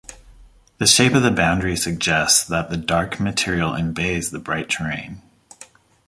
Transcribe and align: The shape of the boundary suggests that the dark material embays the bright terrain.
The 0.79 0.87
shape 0.87 1.13
of 1.13 1.21
the 1.21 1.29
boundary 1.29 1.75
suggests 1.77 2.43
that 2.45 2.71
the 2.71 2.75
dark 2.75 3.19
material 3.19 3.73
embays 3.75 4.31
the 4.31 4.39
bright 4.39 4.67
terrain. 4.67 5.21